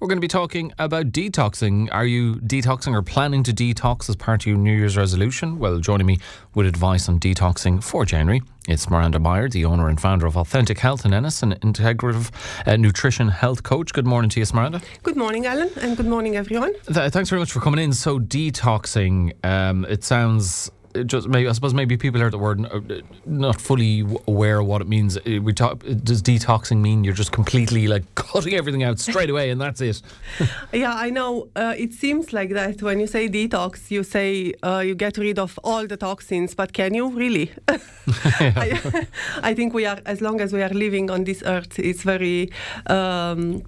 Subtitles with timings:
[0.00, 1.88] We're going to be talking about detoxing.
[1.90, 5.58] Are you detoxing or planning to detox as part of your New Year's resolution?
[5.58, 6.20] Well, joining me
[6.54, 10.78] with advice on detoxing for January, it's Smaranda Maier, the owner and founder of Authentic
[10.78, 12.30] Health in Ennis, an integrative
[12.64, 13.92] uh, nutrition health coach.
[13.92, 14.84] Good morning to you, Smaranda.
[15.02, 16.74] Good morning, Alan, and good morning, everyone.
[16.86, 17.92] Th- thanks very much for coming in.
[17.92, 20.70] So, detoxing, um, it sounds
[21.04, 22.80] just maybe I suppose maybe people heard the word uh,
[23.26, 25.16] not fully aware of what it means.
[25.16, 25.84] Uh, we talk.
[26.02, 30.02] Does detoxing mean you're just completely like cutting everything out straight away and that's it?
[30.72, 31.48] yeah, I know.
[31.56, 35.38] Uh, it seems like that when you say detox, you say uh, you get rid
[35.38, 37.52] of all the toxins, but can you really?
[37.68, 39.06] I,
[39.42, 42.50] I, think we are, as long as we are living on this earth, it's very.
[42.86, 43.62] Um,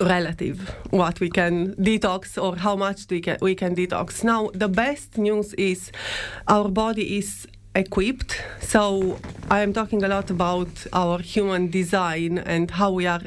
[0.00, 4.24] relative what we can detox or how much we can, we can detox.
[4.24, 5.92] Now, the best news is
[6.48, 8.40] our body is equipped.
[8.60, 9.18] So
[9.50, 13.22] I am talking a lot about our human design and how we are.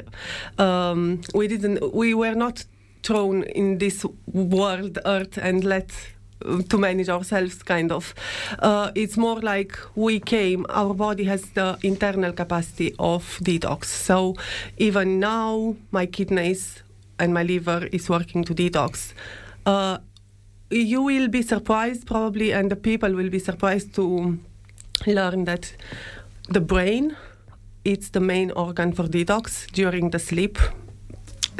[0.58, 1.94] Um, we didn't.
[1.94, 2.64] We were not
[3.02, 5.92] thrown in this world, earth, and let
[6.68, 8.14] to manage ourselves kind of.
[8.58, 13.86] Uh, it's more like we came our body has the internal capacity of detox.
[13.86, 14.36] So
[14.76, 16.82] even now my kidneys
[17.18, 19.12] and my liver is working to detox.
[19.66, 19.98] Uh,
[20.70, 24.38] you will be surprised probably and the people will be surprised to
[25.06, 25.74] learn that
[26.48, 27.16] the brain
[27.84, 30.58] it's the main organ for detox during the sleep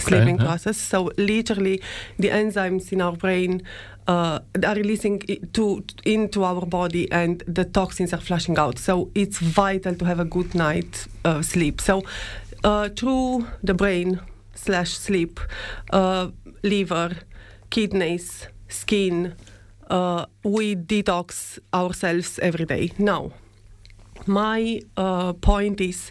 [0.01, 0.77] sleeping okay, process.
[0.77, 1.83] So literally,
[2.19, 3.63] the enzymes in our brain
[4.09, 5.21] uh, are releasing
[5.53, 8.79] to into our body, and the toxins are flushing out.
[8.79, 11.81] So it's vital to have a good night uh, sleep.
[11.81, 12.03] So
[12.65, 14.21] uh, through the brain
[14.55, 15.39] slash sleep,
[15.91, 16.31] uh,
[16.63, 17.17] liver,
[17.71, 19.35] kidneys, skin,
[19.91, 22.93] uh, we detox ourselves every day.
[22.99, 23.33] Now
[24.27, 26.11] my uh, point is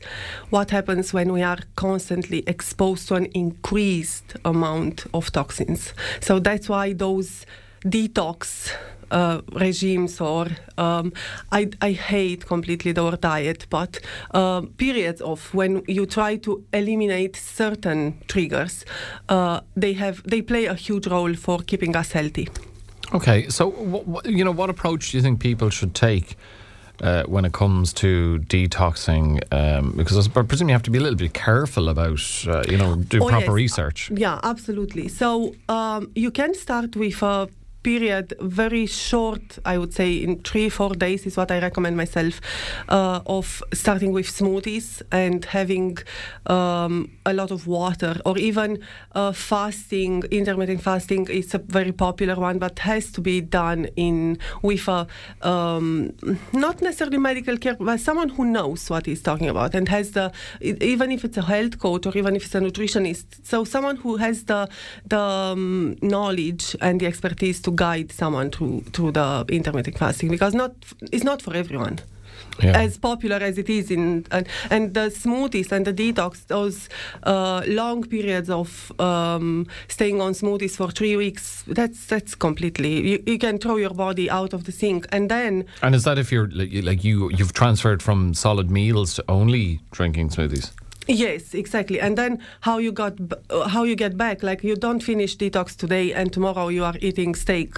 [0.49, 5.93] what happens when we are constantly exposed to an increased amount of toxins.
[6.21, 7.45] So that's why those
[7.83, 8.71] detox
[9.11, 10.47] uh, regimes or
[10.77, 11.13] um,
[11.51, 13.99] I, I hate completely the word diet, but
[14.31, 18.85] uh, periods of when you try to eliminate certain triggers,
[19.29, 22.49] uh, they have they play a huge role for keeping us healthy.
[23.13, 26.35] Okay, so you know what approach do you think people should take?
[27.01, 29.41] uh, when it comes to detoxing?
[29.51, 32.77] Um, because I presume you have to be a little bit careful about, uh, you
[32.77, 33.51] know, do oh, proper yes.
[33.51, 34.11] research.
[34.13, 35.07] Yeah, absolutely.
[35.07, 37.49] So um, you can start with a
[37.87, 42.41] period, very short, I would say, in three, four days is what I recommend myself,
[42.89, 45.97] uh, of starting with smoothies and having
[46.47, 46.93] um,
[47.25, 48.69] a lot of water, or even
[49.13, 54.37] uh, fasting, intermittent fasting is a very popular one, but has to be done in
[54.61, 55.07] with a
[55.51, 55.87] um,
[56.51, 60.25] not necessarily medical care, but someone who knows what he's talking about and has the
[60.91, 64.17] even if it's a health coach or even if it's a nutritionist, so someone who
[64.17, 64.67] has the
[65.13, 70.53] the um, knowledge and the expertise to guide someone through through the intermittent fasting because
[70.53, 70.73] not
[71.13, 71.99] it's not for everyone.
[72.61, 72.77] Yeah.
[72.85, 76.89] As popular as it is in and, and the smoothies and the detox, those
[77.23, 83.23] uh, long periods of um, staying on smoothies for three weeks, that's that's completely you,
[83.27, 85.65] you can throw your body out of the sync, and then.
[85.83, 86.49] And is that if you're
[86.89, 90.71] like you you've transferred from solid meals to only drinking smoothies?
[91.07, 91.99] Yes, exactly.
[91.99, 93.13] And then how you got
[93.49, 94.43] uh, how you get back?
[94.43, 97.73] Like you don't finish detox today, and tomorrow you are eating steak.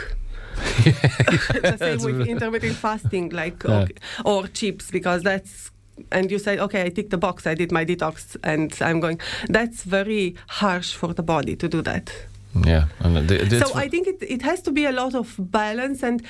[0.83, 3.81] the same with intermittent fasting, like yeah.
[3.81, 3.93] okay,
[4.25, 5.71] or chips, because that's
[6.11, 9.19] and you say, okay, I tick the box, I did my detox, and I'm going.
[9.47, 12.11] That's very harsh for the body to do that.
[12.65, 16.23] Yeah, and so I think it, it has to be a lot of balance, and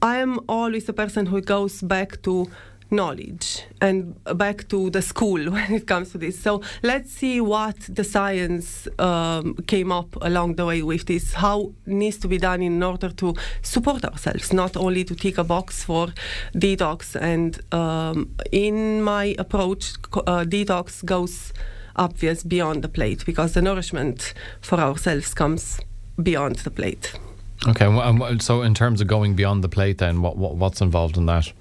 [0.00, 2.50] I am always a person who goes back to
[2.90, 6.38] knowledge and back to the school when it comes to this.
[6.40, 11.72] So let's see what the science um, came up along the way with this, how
[11.86, 15.84] needs to be done in order to support ourselves, not only to tick a box
[15.84, 16.08] for
[16.54, 17.14] detox.
[17.20, 21.52] And um, in my approach, uh, detox goes
[21.96, 25.80] obvious beyond the plate because the nourishment for ourselves comes
[26.22, 27.18] beyond the plate.
[27.66, 31.26] Okay, so in terms of going beyond the plate, then what, what what's involved in
[31.26, 31.52] that?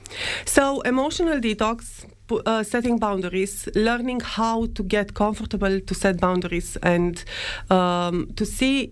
[0.45, 2.05] So emotional detox,
[2.45, 7.23] uh, setting boundaries, learning how to get comfortable to set boundaries, and
[7.71, 8.91] um, to see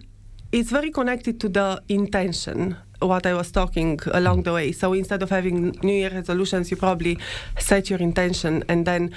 [0.52, 4.72] it's very connected to the intention what I was talking along the way.
[4.72, 7.18] So instead of having New Year resolutions, you probably
[7.60, 9.14] set your intention and then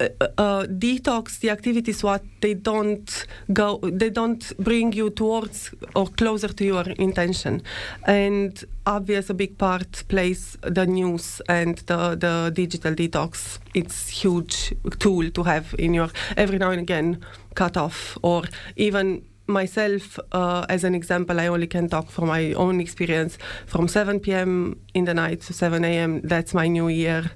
[0.00, 6.06] uh, uh, detox the activities what they don't go they don't bring you towards or
[6.06, 7.62] closer to your intention
[8.06, 14.74] and obvious a big part plays the news and the, the digital detox it's huge
[14.98, 17.24] tool to have in your every now and again
[17.54, 18.44] cut off or
[18.76, 23.38] even myself, uh, as an example, I only can talk from my own experience.
[23.66, 24.78] From 7 p.m.
[24.94, 27.30] in the night to 7 a.m., that's my new year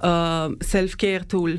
[0.00, 1.58] uh, self care tool.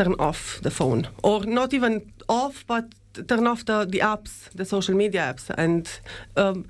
[0.00, 2.84] Turn off the phone, or not even off, but
[3.28, 5.50] turn off the, the apps, the social media apps.
[5.58, 6.00] And
[6.36, 6.64] um,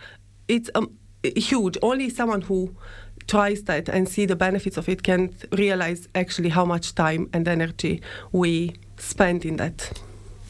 [0.49, 1.77] it's um, huge.
[1.81, 2.75] Only someone who
[3.29, 7.47] tries that and see the benefits of it can realize actually how much time and
[7.47, 10.00] energy we spend in that.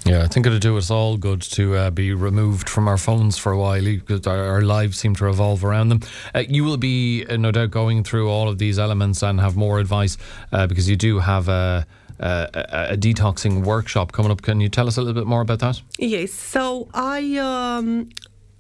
[0.07, 3.37] Yeah, I think it'll do us all good to uh, be removed from our phones
[3.37, 6.01] for a while because our, our lives seem to revolve around them.
[6.35, 9.57] Uh, you will be, uh, no doubt, going through all of these elements and have
[9.57, 10.17] more advice
[10.53, 11.87] uh, because you do have a,
[12.21, 14.43] a, a, detoxing workshop coming up.
[14.43, 15.83] Can you tell us a little bit more about that?
[15.99, 16.33] Yes.
[16.33, 17.37] So I.
[17.39, 18.09] Um,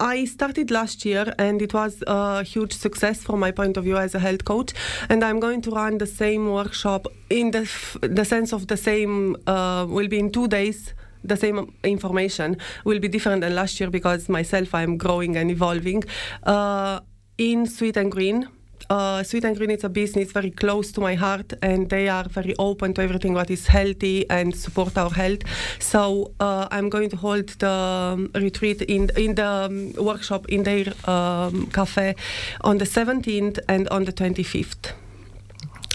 [0.02, 3.98] I started last year and it was a huge success from my point of view
[3.98, 4.72] as a health coach.
[5.10, 8.78] And I'm going to run the same workshop in the, f- the sense of the
[8.78, 13.78] same, uh, will be in two days the same information will be different than last
[13.78, 16.04] year because myself I'm growing and evolving.
[16.42, 17.00] Uh,
[17.36, 18.48] in Sweet and Green,
[18.90, 22.24] uh, Sweet and Green is a business very close to my heart, and they are
[22.24, 25.42] very open to everything what is healthy and support our health.
[25.78, 30.64] So uh, I'm going to hold the um, retreat in in the um, workshop in
[30.64, 32.14] their um, cafe
[32.62, 34.92] on the 17th and on the 25th.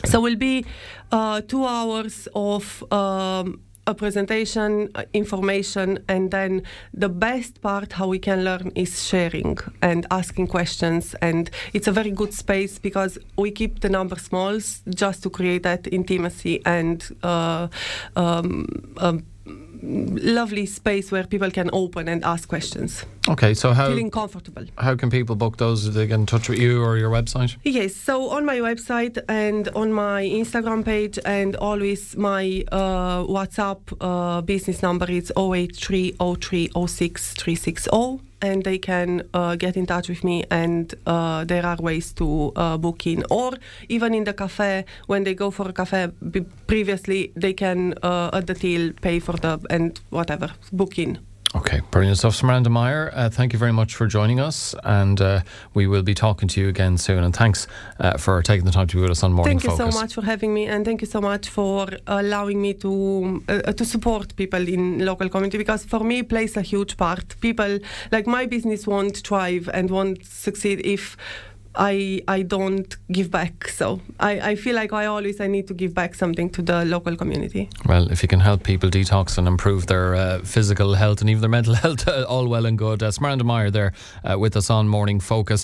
[0.06, 0.65] So will be
[1.12, 8.20] uh, two hours of um, a presentation, information, and then the best part how we
[8.20, 11.16] can learn is sharing and asking questions.
[11.22, 14.60] And it's a very good space because we keep the number small
[14.90, 17.68] just to create that intimacy and uh,
[18.16, 19.26] um, um,
[19.81, 23.06] lovely space where people can open and ask questions.
[23.27, 24.66] Okay, so how feeling comfortable.
[24.77, 25.92] How can people book those?
[25.94, 27.56] they get in touch with you or your website?
[27.63, 33.80] Yes, so on my website and on my Instagram page and always my uh, WhatsApp
[34.00, 36.16] uh, business number is 083
[38.42, 42.52] and they can uh, get in touch with me and uh, there are ways to
[42.56, 43.24] uh, book in.
[43.30, 43.54] Or
[43.90, 46.10] even in the cafe when they go for a cafe
[46.68, 51.20] previously they can uh, at the till pay for the and whatever book in
[51.56, 52.36] Okay, brilliant stuff.
[52.36, 55.40] Smaranda Maier, uh, thank you very much for joining us, and uh,
[55.74, 57.24] we will be talking to you again soon.
[57.24, 57.66] And thanks
[58.02, 59.96] uh, for taking the time to be with us on Morning Thank you Focus.
[59.96, 63.72] so much for having me, and thank you so much for allowing me to uh,
[63.72, 67.40] to support people in local community because for me plays a huge part.
[67.40, 67.80] People
[68.12, 71.16] like my business won't thrive and won't succeed if
[71.77, 73.69] I I don't give back.
[73.69, 76.83] So I, I feel like I always I need to give back something to the
[76.86, 77.69] local community.
[77.86, 81.42] Well, if you can help people detox and improve their uh, physical health and even
[81.42, 83.01] their mental health, all well and good.
[83.04, 83.94] Uh, Smaranda Maier there
[84.24, 85.63] uh, with us on Morning Focus.